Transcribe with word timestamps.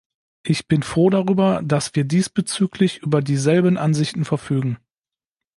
Ich 0.41 0.67
bin 0.67 0.81
froh 0.81 1.11
darüber, 1.11 1.61
dass 1.63 1.93
wir 1.93 2.05
diesbezüglich 2.05 3.03
über 3.03 3.21
dieselben 3.21 3.77
Ansichten 3.77 4.25
verfügen. 4.25 4.79